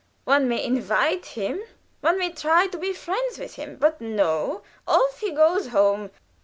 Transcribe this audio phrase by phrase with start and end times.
[0.23, 1.61] One may invite him,
[1.99, 4.63] one may try to be friends with him, but, no!
[4.87, 6.09] off he goes home!